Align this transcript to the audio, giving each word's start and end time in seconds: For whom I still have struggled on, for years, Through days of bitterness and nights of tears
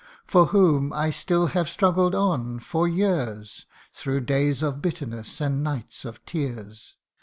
For 0.25 0.47
whom 0.47 0.91
I 0.93 1.11
still 1.11 1.45
have 1.53 1.69
struggled 1.69 2.15
on, 2.15 2.57
for 2.57 2.87
years, 2.87 3.67
Through 3.93 4.21
days 4.21 4.63
of 4.63 4.81
bitterness 4.81 5.39
and 5.39 5.63
nights 5.63 6.05
of 6.05 6.25
tears 6.25 6.95